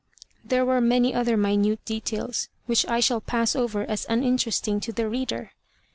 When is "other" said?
1.13-1.37